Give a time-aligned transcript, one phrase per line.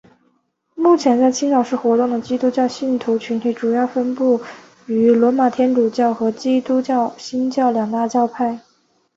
[0.73, 4.41] 目前在青岛市活动的基督教信徒群体主要分属
[4.87, 8.59] 于罗马天主教和基督教新教两大教派。